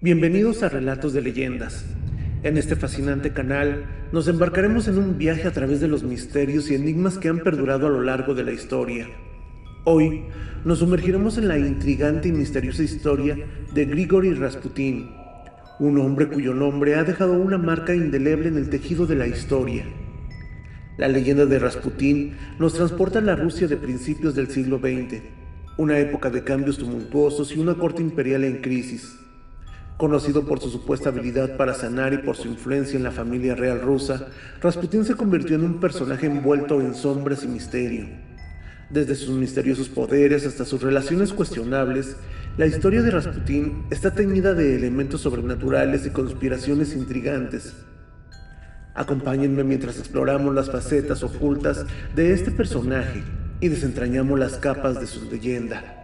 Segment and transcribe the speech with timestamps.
[0.00, 1.84] Bienvenidos a Relatos de Leyendas.
[2.44, 6.76] En este fascinante canal nos embarcaremos en un viaje a través de los misterios y
[6.76, 9.08] enigmas que han perdurado a lo largo de la historia.
[9.82, 10.26] Hoy
[10.64, 13.38] nos sumergiremos en la intrigante y misteriosa historia
[13.74, 15.10] de Grigory Rasputin,
[15.80, 19.82] un hombre cuyo nombre ha dejado una marca indeleble en el tejido de la historia.
[20.96, 25.22] La leyenda de Rasputin nos transporta a la Rusia de principios del siglo XX,
[25.76, 29.18] una época de cambios tumultuosos y una corte imperial en crisis.
[29.98, 33.80] Conocido por su supuesta habilidad para sanar y por su influencia en la familia real
[33.80, 34.28] rusa,
[34.62, 38.06] Rasputin se convirtió en un personaje envuelto en sombras y misterio.
[38.90, 42.16] Desde sus misteriosos poderes hasta sus relaciones cuestionables,
[42.56, 47.74] la historia de Rasputin está teñida de elementos sobrenaturales y conspiraciones intrigantes.
[48.94, 53.24] Acompáñenme mientras exploramos las facetas ocultas de este personaje
[53.60, 55.97] y desentrañamos las capas de su leyenda.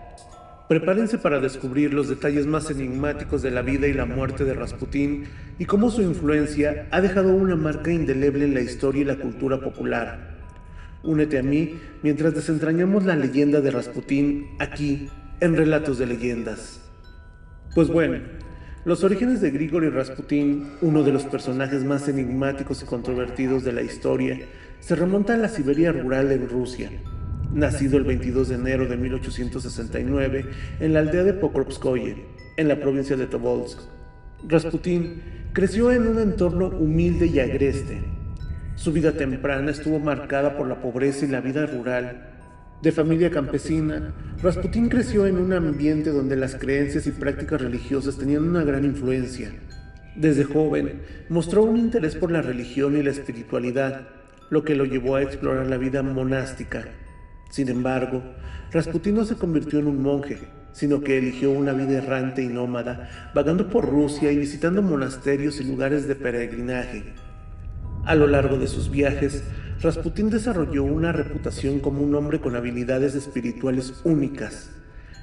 [0.74, 5.22] Prepárense para descubrir los detalles más enigmáticos de la vida y la muerte de Rasputín
[5.56, 9.60] y cómo su influencia ha dejado una marca indeleble en la historia y la cultura
[9.60, 10.34] popular.
[11.04, 15.08] Únete a mí mientras desentrañamos la leyenda de Rasputín aquí
[15.38, 16.80] en Relatos de Leyendas.
[17.76, 18.18] Pues bueno,
[18.84, 23.82] los orígenes de Grigori Rasputín, uno de los personajes más enigmáticos y controvertidos de la
[23.82, 24.40] historia,
[24.80, 26.90] se remonta a la Siberia rural en Rusia,
[27.54, 30.44] nacido el 22 de enero de 1869
[30.80, 33.78] en la aldea de Pokrovskoye, en la provincia de Tobolsk.
[34.46, 38.02] Rasputín creció en un entorno humilde y agreste.
[38.74, 42.30] Su vida temprana estuvo marcada por la pobreza y la vida rural.
[42.82, 48.48] De familia campesina, Rasputín creció en un ambiente donde las creencias y prácticas religiosas tenían
[48.48, 49.52] una gran influencia.
[50.16, 54.08] Desde joven, mostró un interés por la religión y la espiritualidad,
[54.50, 56.84] lo que lo llevó a explorar la vida monástica
[57.50, 58.22] sin embargo,
[58.72, 60.38] Rasputín no se convirtió en un monje,
[60.72, 65.64] sino que eligió una vida errante y nómada, vagando por Rusia y visitando monasterios y
[65.64, 67.04] lugares de peregrinaje.
[68.04, 69.44] A lo largo de sus viajes,
[69.80, 74.70] Rasputín desarrolló una reputación como un hombre con habilidades espirituales únicas.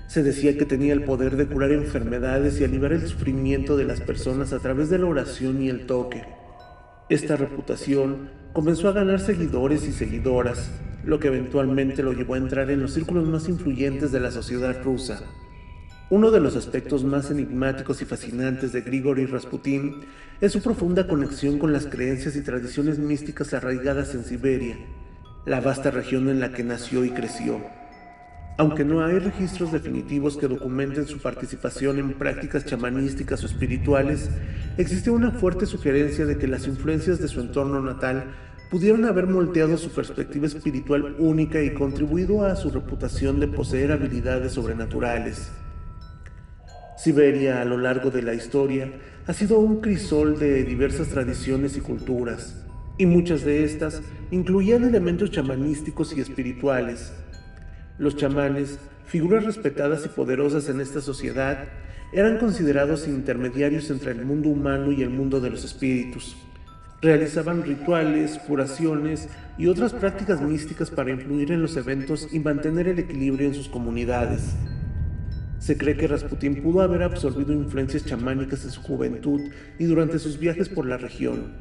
[0.07, 4.01] Se decía que tenía el poder de curar enfermedades y aliviar el sufrimiento de las
[4.01, 6.23] personas a través de la oración y el toque.
[7.09, 10.71] Esta reputación comenzó a ganar seguidores y seguidoras,
[11.03, 14.81] lo que eventualmente lo llevó a entrar en los círculos más influyentes de la sociedad
[14.83, 15.21] rusa.
[16.09, 20.01] Uno de los aspectos más enigmáticos y fascinantes de Grigori Rasputin
[20.41, 24.77] es su profunda conexión con las creencias y tradiciones místicas arraigadas en Siberia,
[25.45, 27.61] la vasta región en la que nació y creció.
[28.57, 34.29] Aunque no hay registros definitivos que documenten su participación en prácticas chamanísticas o espirituales,
[34.77, 38.25] existe una fuerte sugerencia de que las influencias de su entorno natal
[38.71, 44.53] pudieron haber moldeado su perspectiva espiritual única y contribuido a su reputación de poseer habilidades
[44.53, 45.51] sobrenaturales.
[46.97, 48.89] Siberia a lo largo de la historia
[49.27, 52.63] ha sido un crisol de diversas tradiciones y culturas,
[52.97, 54.01] y muchas de estas
[54.31, 57.11] incluían elementos chamanísticos y espirituales.
[57.97, 61.65] Los chamanes, figuras respetadas y poderosas en esta sociedad,
[62.13, 66.37] eran considerados intermediarios entre el mundo humano y el mundo de los espíritus
[67.01, 72.99] realizaban rituales, curaciones y otras prácticas místicas para influir en los eventos y mantener el
[72.99, 74.55] equilibrio en sus comunidades.
[75.57, 79.41] Se cree que Rasputín pudo haber absorbido influencias chamánicas en su juventud
[79.79, 81.53] y durante sus viajes por la región.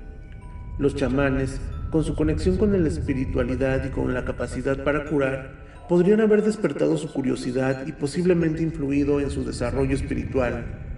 [0.79, 6.21] Los chamanes, con su conexión con la espiritualidad y con la capacidad para curar, podrían
[6.21, 10.90] haber despertado su curiosidad y posiblemente influido en su desarrollo espiritual.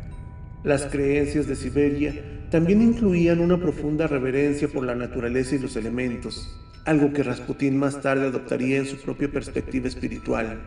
[0.64, 2.14] Las creencias de Siberia
[2.48, 8.00] también incluían una profunda reverencia por la naturaleza y los elementos, algo que Rasputín más
[8.00, 10.60] tarde adoptaría en su propia perspectiva espiritual.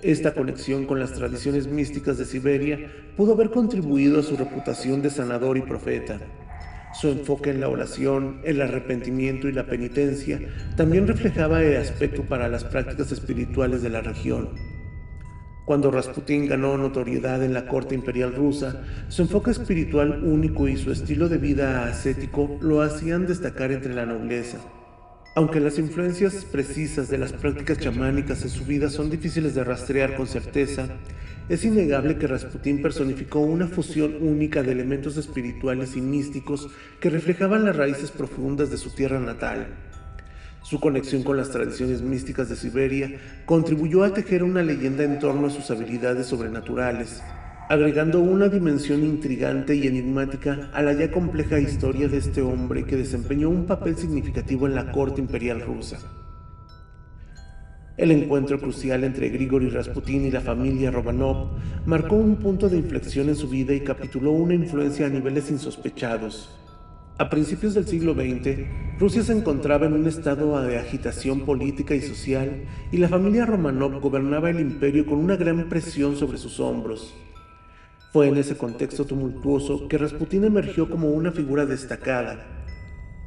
[0.00, 5.10] Esta conexión con las tradiciones místicas de Siberia pudo haber contribuido a su reputación de
[5.10, 6.18] sanador y profeta.
[6.98, 10.40] Su enfoque en la oración, el arrepentimiento y la penitencia
[10.78, 14.73] también reflejaba el aspecto para las prácticas espirituales de la región.
[15.64, 20.92] Cuando Rasputín ganó notoriedad en la corte imperial rusa, su enfoque espiritual único y su
[20.92, 24.58] estilo de vida ascético lo hacían destacar entre la nobleza.
[25.34, 30.16] Aunque las influencias precisas de las prácticas chamánicas en su vida son difíciles de rastrear
[30.16, 30.86] con certeza,
[31.48, 36.68] es innegable que Rasputín personificó una fusión única de elementos espirituales y místicos
[37.00, 39.93] que reflejaban las raíces profundas de su tierra natal.
[40.64, 45.48] Su conexión con las tradiciones místicas de Siberia contribuyó a tejer una leyenda en torno
[45.48, 47.22] a sus habilidades sobrenaturales,
[47.68, 52.96] agregando una dimensión intrigante y enigmática a la ya compleja historia de este hombre que
[52.96, 55.98] desempeñó un papel significativo en la corte imperial rusa.
[57.98, 63.28] El encuentro crucial entre Grigori Rasputin y la familia Romanov marcó un punto de inflexión
[63.28, 66.63] en su vida y capituló una influencia a niveles insospechados.
[67.16, 68.66] A principios del siglo XX,
[68.98, 74.00] Rusia se encontraba en un estado de agitación política y social y la familia Romanov
[74.00, 77.14] gobernaba el imperio con una gran presión sobre sus hombros.
[78.12, 82.54] Fue en ese contexto tumultuoso que Rasputin emergió como una figura destacada,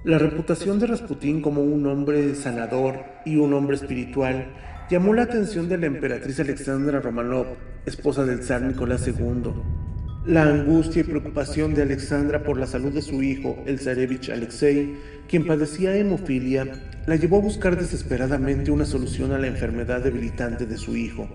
[0.04, 4.48] la reputación de Rasputín como un hombre sanador y un hombre espiritual
[4.90, 7.48] llamó la atención de la emperatriz Alexandra Romanov,
[7.86, 9.87] esposa del zar Nicolás II.
[10.27, 14.97] La angustia y preocupación de Alexandra por la salud de su hijo, el zarevich Alexei,
[15.29, 16.68] quien padecía hemofilia,
[17.06, 21.29] la llevó a buscar desesperadamente una solución a la enfermedad debilitante de su hijo.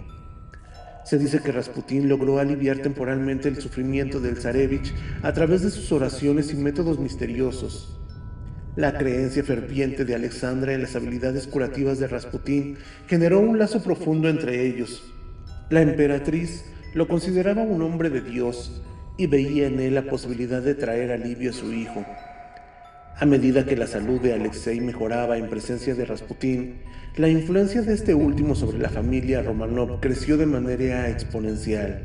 [1.06, 4.92] Se dice que Rasputín logró aliviar temporalmente el sufrimiento del zarevich
[5.22, 7.98] a través de sus oraciones y métodos misteriosos.
[8.76, 14.28] La creencia ferviente de Alexandra en las habilidades curativas de Rasputín generó un lazo profundo
[14.28, 15.02] entre ellos.
[15.70, 18.82] La emperatriz lo consideraba un hombre de Dios
[19.16, 22.04] y veía en él la posibilidad de traer alivio a su hijo.
[23.16, 26.80] A medida que la salud de Alexei mejoraba en presencia de Rasputín,
[27.16, 32.02] la influencia de este último sobre la familia Romanov creció de manera exponencial.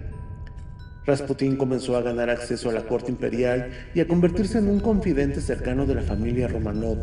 [1.05, 5.39] Rasputín comenzó a ganar acceso a la corte imperial y a convertirse en un confidente
[5.39, 6.97] cercano de la familia Romanov.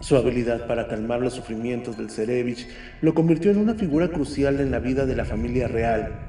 [0.00, 2.66] Su habilidad para calmar los sufrimientos del Cerevich
[3.02, 6.27] lo convirtió en una figura crucial en la vida de la familia real.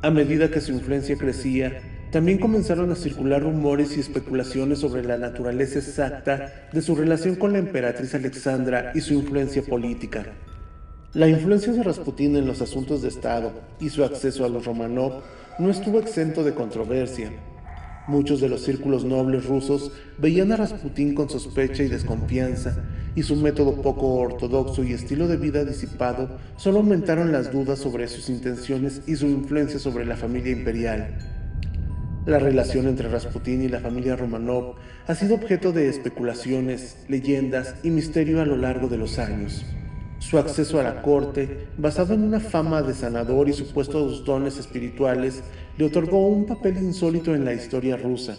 [0.00, 5.18] A medida que su influencia crecía, también comenzaron a circular rumores y especulaciones sobre la
[5.18, 10.26] naturaleza exacta de su relación con la emperatriz Alexandra y su influencia política.
[11.14, 15.22] La influencia de Rasputín en los asuntos de Estado y su acceso a los Romanov
[15.58, 17.32] no estuvo exento de controversia.
[18.08, 22.82] Muchos de los círculos nobles rusos veían a Rasputín con sospecha y desconfianza,
[23.14, 28.08] y su método poco ortodoxo y estilo de vida disipado solo aumentaron las dudas sobre
[28.08, 31.18] sus intenciones y su influencia sobre la familia imperial.
[32.24, 34.76] La relación entre Rasputín y la familia Romanov
[35.06, 39.66] ha sido objeto de especulaciones, leyendas y misterio a lo largo de los años.
[40.18, 45.42] Su acceso a la corte, basado en una fama de sanador y supuestos dones espirituales,
[45.76, 48.36] le otorgó un papel insólito en la historia rusa,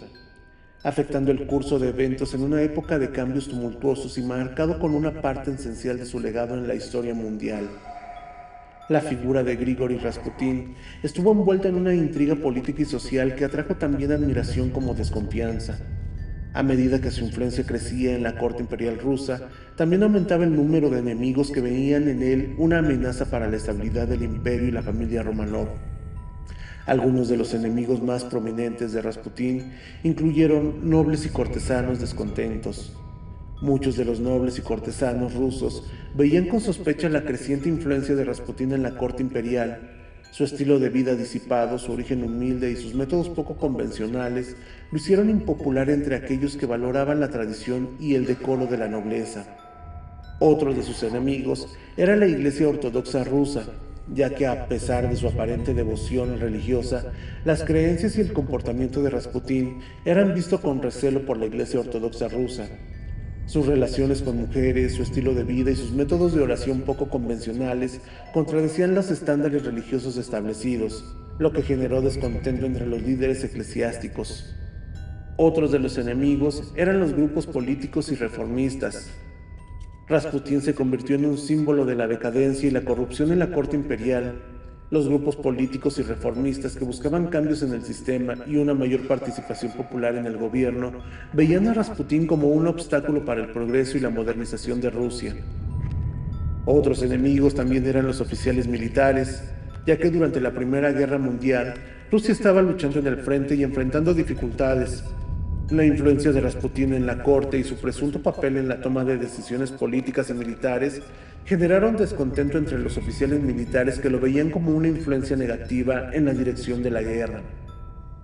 [0.84, 5.22] afectando el curso de eventos en una época de cambios tumultuosos y marcado con una
[5.22, 7.70] parte esencial de su legado en la historia mundial.
[8.90, 13.76] La figura de Grigori Rasputin estuvo envuelta en una intriga política y social que atrajo
[13.76, 15.78] también admiración como desconfianza.
[16.52, 20.90] A medida que su influencia crecía en la corte imperial rusa, también aumentaba el número
[20.90, 24.82] de enemigos que veían en él una amenaza para la estabilidad del imperio y la
[24.82, 25.68] familia Romanov.
[26.86, 32.96] Algunos de los enemigos más prominentes de Rasputín incluyeron nobles y cortesanos descontentos.
[33.62, 35.84] Muchos de los nobles y cortesanos rusos
[36.16, 39.99] veían con sospecha la creciente influencia de Rasputín en la corte imperial
[40.30, 44.56] su estilo de vida disipado, su origen humilde y sus métodos poco convencionales
[44.90, 49.44] lo hicieron impopular entre aquellos que valoraban la tradición y el decoro de la nobleza.
[50.38, 53.64] Otro de sus enemigos era la Iglesia Ortodoxa rusa,
[54.12, 57.12] ya que a pesar de su aparente devoción religiosa,
[57.44, 62.28] las creencias y el comportamiento de Rasputín eran vistos con recelo por la Iglesia Ortodoxa
[62.28, 62.68] rusa,
[63.50, 68.00] sus relaciones con mujeres, su estilo de vida y sus métodos de oración poco convencionales
[68.32, 71.04] contradecían los estándares religiosos establecidos,
[71.40, 74.54] lo que generó descontento entre los líderes eclesiásticos.
[75.36, 79.10] Otros de los enemigos eran los grupos políticos y reformistas.
[80.06, 83.74] Rasputín se convirtió en un símbolo de la decadencia y la corrupción en la corte
[83.74, 84.59] imperial,
[84.90, 89.72] los grupos políticos y reformistas que buscaban cambios en el sistema y una mayor participación
[89.72, 90.92] popular en el gobierno
[91.32, 95.36] veían a Rasputín como un obstáculo para el progreso y la modernización de Rusia.
[96.66, 99.44] Otros enemigos también eran los oficiales militares,
[99.86, 101.74] ya que durante la Primera Guerra Mundial
[102.10, 105.04] Rusia estaba luchando en el frente y enfrentando dificultades.
[105.70, 109.16] La influencia de Rasputín en la corte y su presunto papel en la toma de
[109.16, 111.00] decisiones políticas y militares
[111.50, 116.32] generaron descontento entre los oficiales militares que lo veían como una influencia negativa en la
[116.32, 117.42] dirección de la guerra.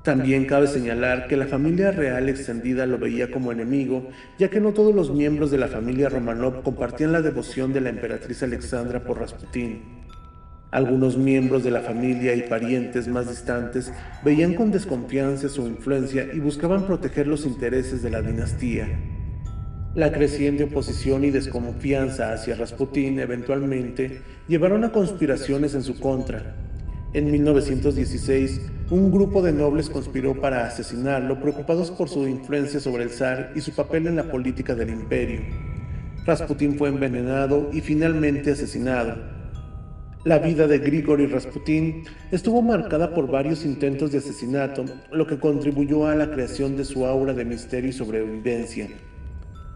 [0.05, 4.73] También cabe señalar que la familia real extendida lo veía como enemigo, ya que no
[4.73, 9.19] todos los miembros de la familia Romanov compartían la devoción de la emperatriz Alexandra por
[9.19, 9.83] Rasputín.
[10.71, 13.93] Algunos miembros de la familia y parientes más distantes
[14.25, 19.16] veían con desconfianza su influencia y buscaban proteger los intereses de la dinastía.
[19.97, 26.55] La creciente oposición y desconfianza hacia Rasputín eventualmente llevaron a conspiraciones en su contra.
[27.15, 28.61] En 1916,
[28.91, 33.63] un grupo de nobles conspiró para asesinarlo, preocupados por su influencia sobre el zar y
[33.63, 35.41] su papel en la política del imperio.
[36.27, 39.17] Rasputín fue envenenado y finalmente asesinado.
[40.27, 46.07] La vida de Grigori Rasputin estuvo marcada por varios intentos de asesinato, lo que contribuyó
[46.07, 48.91] a la creación de su aura de misterio y sobrevivencia.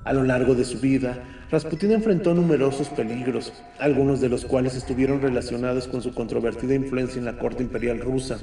[0.05, 5.21] A lo largo de su vida, Rasputin enfrentó numerosos peligros, algunos de los cuales estuvieron
[5.21, 8.39] relacionados con su controvertida influencia en la corte imperial rusa.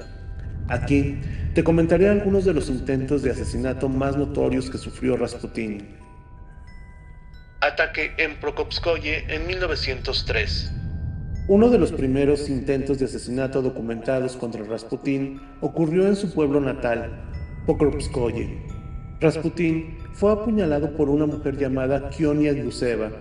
[0.68, 1.18] Aquí
[1.54, 5.88] te comentaré algunos de los intentos de asesinato más notorios que sufrió Rasputin.
[7.62, 10.72] Ataque en Prokopskoye en 1903.
[11.48, 17.10] Uno de los primeros intentos de asesinato documentados contra Rasputín ocurrió en su pueblo natal,
[17.66, 18.62] Pokrovskoye.
[19.22, 23.12] Rasputín fue apuñalado por una mujer llamada Kionia Yuseva,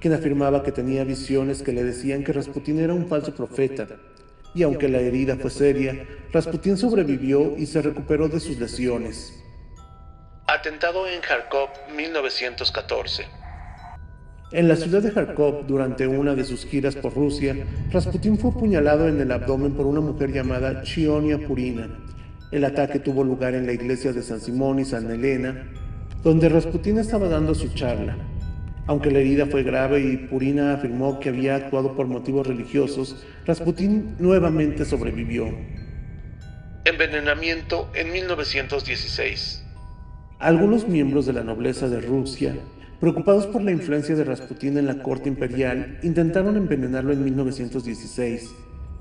[0.00, 3.86] quien afirmaba que tenía visiones que le decían que Rasputín era un falso profeta.
[4.52, 9.32] Y aunque la herida fue seria, Rasputín sobrevivió y se recuperó de sus lesiones.
[10.48, 13.40] Atentado en Kharkov 1914
[14.52, 17.54] en la ciudad de Kharkov, durante una de sus giras por Rusia,
[17.92, 21.88] Rasputin fue apuñalado en el abdomen por una mujer llamada Chionia Purina.
[22.50, 25.70] El ataque tuvo lugar en la iglesia de San Simón y San Elena,
[26.22, 28.16] donde Rasputin estaba dando su charla.
[28.86, 34.16] Aunque la herida fue grave y Purina afirmó que había actuado por motivos religiosos, Rasputin
[34.18, 35.46] nuevamente sobrevivió.
[36.84, 39.64] Envenenamiento en 1916.
[40.38, 42.56] Algunos miembros de la nobleza de Rusia
[43.00, 48.50] Preocupados por la influencia de Rasputín en la corte imperial, intentaron envenenarlo en 1916.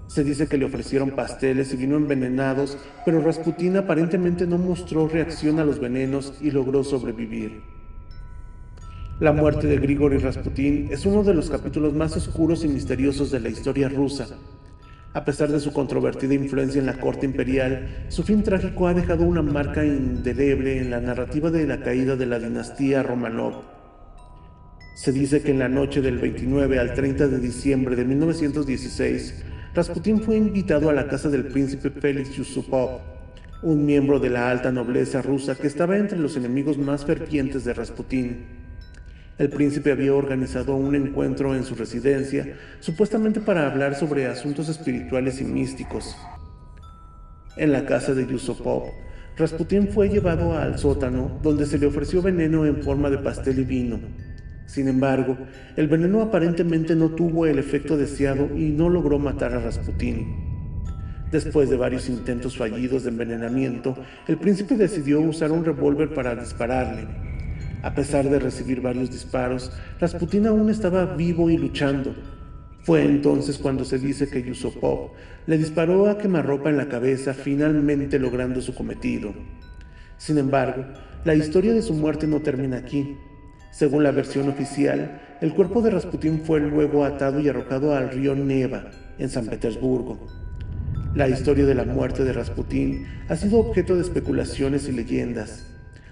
[0.09, 5.59] Se dice que le ofrecieron pasteles y vino envenenados, pero Rasputín aparentemente no mostró reacción
[5.59, 7.61] a los venenos y logró sobrevivir.
[9.19, 13.39] La muerte de Grigori Rasputín es uno de los capítulos más oscuros y misteriosos de
[13.39, 14.25] la historia rusa.
[15.13, 19.25] A pesar de su controvertida influencia en la corte imperial, su fin trágico ha dejado
[19.25, 23.61] una marca indeleble en la narrativa de la caída de la dinastía Romanov.
[24.95, 30.21] Se dice que en la noche del 29 al 30 de diciembre de 1916, Rasputín
[30.21, 33.01] fue invitado a la casa del príncipe Félix Yusupov,
[33.61, 37.75] un miembro de la alta nobleza rusa que estaba entre los enemigos más fervientes de
[37.75, 38.45] Rasputín.
[39.38, 45.39] El príncipe había organizado un encuentro en su residencia, supuestamente para hablar sobre asuntos espirituales
[45.39, 46.17] y místicos.
[47.55, 48.89] En la casa de Yusupov,
[49.38, 53.63] Rasputín fue llevado al sótano, donde se le ofreció veneno en forma de pastel y
[53.65, 53.99] vino.
[54.69, 55.35] Sin embargo,
[55.77, 60.27] el veneno aparentemente no tuvo el efecto deseado y no logró matar a Rasputín.
[61.31, 63.95] Después de varios intentos fallidos de envenenamiento,
[64.27, 67.07] el príncipe decidió usar un revólver para dispararle.
[67.81, 72.13] A pesar de recibir varios disparos, Rasputín aún estaba vivo y luchando.
[72.83, 75.13] Fue entonces cuando se dice que Yusupov
[75.47, 79.33] le disparó a quemarropa en la cabeza, finalmente logrando su cometido.
[80.17, 80.85] Sin embargo,
[81.25, 83.17] la historia de su muerte no termina aquí.
[83.71, 88.35] Según la versión oficial, el cuerpo de Rasputín fue luego atado y arrojado al río
[88.35, 90.27] Neva, en San Petersburgo.
[91.15, 95.65] La historia de la muerte de Rasputín ha sido objeto de especulaciones y leyendas.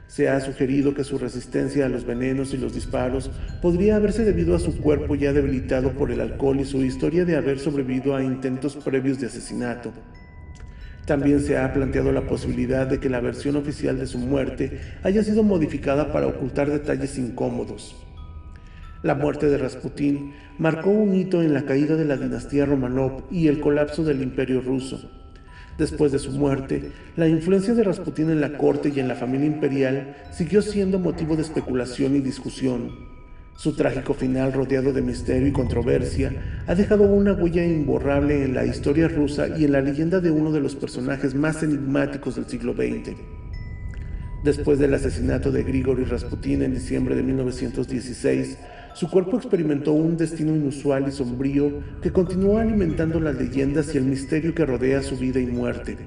[0.08, 3.30] Se ha sugerido que su resistencia a los venenos y los disparos
[3.62, 7.36] podría haberse debido a su cuerpo ya debilitado por el alcohol y su historia de
[7.36, 9.92] haber sobrevivido a intentos previos de asesinato.
[11.08, 15.24] También se ha planteado la posibilidad de que la versión oficial de su muerte haya
[15.24, 17.96] sido modificada para ocultar detalles incómodos.
[19.04, 23.48] La muerte de Rasputín marcó un hito en la caída de la dinastía Romanov y
[23.48, 25.10] el colapso del imperio ruso.
[25.78, 29.48] Después de su muerte, la influencia de Rasputín en la corte y en la familia
[29.48, 33.17] imperial siguió siendo motivo de especulación y discusión.
[33.58, 36.32] Su trágico final, rodeado de misterio y controversia,
[36.68, 40.52] ha dejado una huella imborrable en la historia rusa y en la leyenda de uno
[40.52, 43.18] de los personajes más enigmáticos del siglo XX.
[44.44, 48.60] Después del asesinato de Grigori Rasputin en diciembre de 1916,
[48.94, 54.04] su cuerpo experimentó un destino inusual y sombrío que continuó alimentando las leyendas y el
[54.04, 55.98] misterio que rodea su vida y muerte.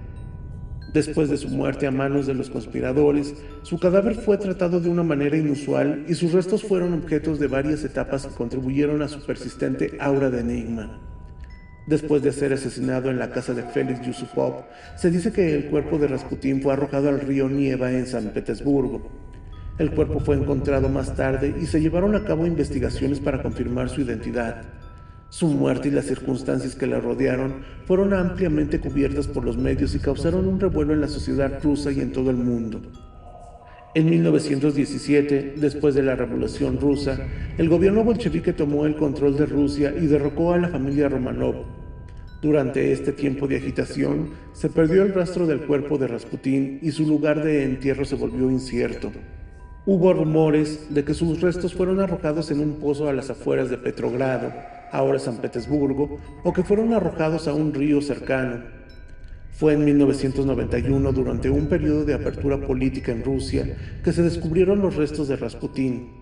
[0.93, 5.05] Después de su muerte a manos de los conspiradores, su cadáver fue tratado de una
[5.05, 9.97] manera inusual y sus restos fueron objetos de varias etapas que contribuyeron a su persistente
[10.01, 10.99] aura de enigma.
[11.87, 14.65] Después de ser asesinado en la casa de Félix Yusupov,
[14.97, 19.03] se dice que el cuerpo de Rasputín fue arrojado al río Nieva en San Petersburgo.
[19.79, 24.01] El cuerpo fue encontrado más tarde y se llevaron a cabo investigaciones para confirmar su
[24.01, 24.80] identidad.
[25.31, 30.01] Su muerte y las circunstancias que la rodearon fueron ampliamente cubiertas por los medios y
[30.01, 32.83] causaron un revuelo en la sociedad rusa y en todo el mundo.
[33.95, 37.17] En 1917, después de la Revolución rusa,
[37.59, 41.65] el gobierno bolchevique tomó el control de Rusia y derrocó a la familia Romanov.
[42.43, 47.07] Durante este tiempo de agitación, se perdió el rastro del cuerpo de Rasputín y su
[47.07, 49.13] lugar de entierro se volvió incierto.
[49.87, 53.79] Hubo rumores de que sus restos fueron arrojados en un pozo a las afueras de
[53.79, 54.53] Petrogrado,
[54.93, 58.63] ahora San Petersburgo, o que fueron arrojados a un río cercano.
[59.53, 64.97] Fue en 1991, durante un periodo de apertura política en Rusia, que se descubrieron los
[64.97, 66.13] restos de Rasputín.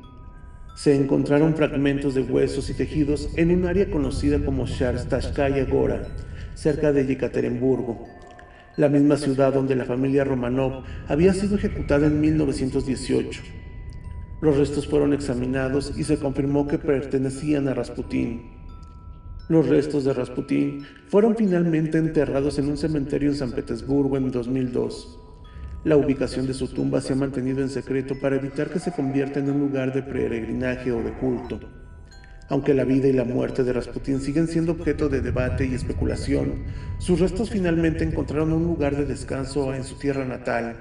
[0.75, 6.09] Se encontraron fragmentos de huesos y tejidos en un área conocida como Sharstashkaya Gora,
[6.55, 8.07] cerca de Yekaterinburgo,
[8.77, 13.43] la misma ciudad donde la familia Romanov había sido ejecutada en 1918.
[14.41, 18.58] Los restos fueron examinados y se confirmó que pertenecían a Rasputín.
[19.49, 25.19] Los restos de Rasputín fueron finalmente enterrados en un cementerio en San Petersburgo en 2002.
[25.85, 29.41] La ubicación de su tumba se ha mantenido en secreto para evitar que se convierta
[29.41, 31.61] en un lugar de peregrinaje o de culto.
[32.51, 36.65] Aunque la vida y la muerte de Rasputín siguen siendo objeto de debate y especulación,
[36.99, 40.77] sus restos finalmente encontraron un lugar de descanso en su tierra natal,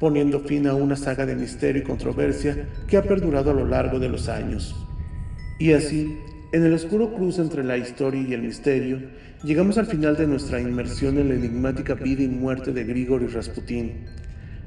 [0.00, 3.98] poniendo fin a una saga de misterio y controversia que ha perdurado a lo largo
[3.98, 4.74] de los años.
[5.58, 6.18] Y así,
[6.52, 9.00] en el oscuro cruce entre la historia y el misterio,
[9.44, 14.06] llegamos al final de nuestra inmersión en la enigmática vida y muerte de Grigori Rasputín.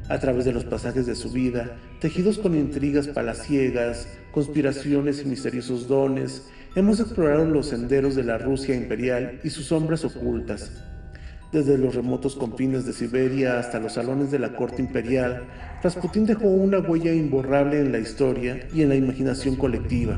[0.08, 5.88] A través de los pasajes de su vida, tejidos con intrigas palaciegas, conspiraciones y misteriosos
[5.88, 10.72] dones, hemos explorado los senderos de la Rusia imperial y sus sombras ocultas,
[11.52, 15.44] desde los remotos confines de Siberia hasta los salones de la corte imperial,
[15.84, 20.18] Rasputín dejó una huella imborrable en la historia y en la imaginación colectiva.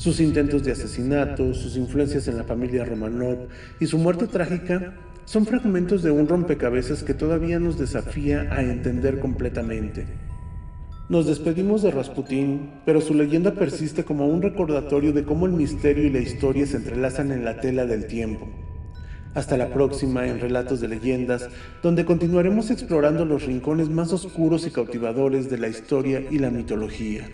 [0.00, 3.48] Sus intentos de asesinato, sus influencias en la familia Romanov
[3.80, 4.94] y su muerte trágica
[5.26, 10.06] son fragmentos de un rompecabezas que todavía nos desafía a entender completamente.
[11.10, 16.06] Nos despedimos de Rasputín, pero su leyenda persiste como un recordatorio de cómo el misterio
[16.06, 18.48] y la historia se entrelazan en la tela del tiempo.
[19.34, 21.50] Hasta la próxima en Relatos de Leyendas,
[21.82, 27.28] donde continuaremos explorando los rincones más oscuros y cautivadores de la historia y la mitología.